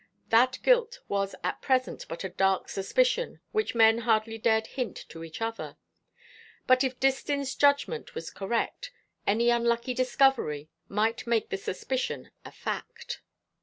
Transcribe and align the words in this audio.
That 0.29 0.57
guilt 0.63 1.01
was 1.07 1.35
at 1.43 1.61
present 1.61 2.07
but 2.09 2.23
a 2.23 2.29
dark 2.29 2.69
suspicion 2.69 3.39
which 3.51 3.75
men 3.75 3.99
hardly 3.99 4.39
dared 4.39 4.65
hint 4.65 5.05
to 5.09 5.23
each 5.23 5.43
other; 5.43 5.77
but 6.65 6.83
if 6.83 6.99
Distin's 6.99 7.53
judgment 7.53 8.15
was 8.15 8.31
correct, 8.31 8.91
any 9.27 9.51
unlucky 9.51 9.93
discovery 9.93 10.69
might 10.89 11.27
make 11.27 11.49
the 11.49 11.57
suspicion 11.57 12.31
a 12.43 12.51
fact. 12.51 13.21